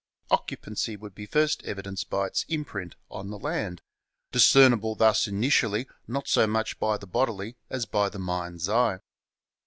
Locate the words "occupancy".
0.31-0.95